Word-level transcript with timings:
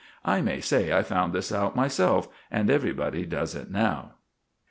I 0.25 0.41
may 0.41 0.61
say 0.61 0.91
I 0.91 1.03
found 1.03 1.31
this 1.31 1.51
out 1.53 1.75
myself, 1.75 2.27
and 2.49 2.71
everybody 2.71 3.23
does 3.23 3.53
it 3.53 3.69
now. 3.69 4.15